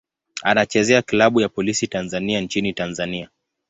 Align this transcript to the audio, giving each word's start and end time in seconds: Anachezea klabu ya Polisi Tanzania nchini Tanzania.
Anachezea 0.43 1.01
klabu 1.01 1.41
ya 1.41 1.49
Polisi 1.49 1.87
Tanzania 1.87 2.41
nchini 2.41 2.73
Tanzania. 2.73 3.29